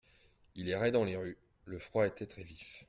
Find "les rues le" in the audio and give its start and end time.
1.03-1.77